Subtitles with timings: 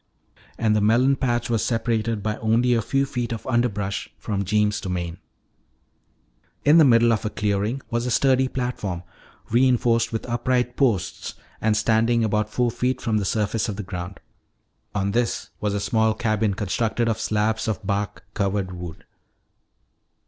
[0.57, 4.81] And the melon patch was separated by only a few feet of underbrush from Jeems'
[4.81, 5.19] domain.
[6.65, 9.03] In the middle of a clearing was a sturdy platform,
[9.51, 14.19] reinforced with upright posts and standing about four feet from the surface of the ground.
[14.95, 19.05] On this was a small cabin constructed of slabs of bark covered wood.